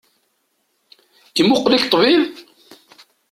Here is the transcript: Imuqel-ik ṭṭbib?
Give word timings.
Imuqel-ik 1.41 1.85
ṭṭbib? 1.87 2.23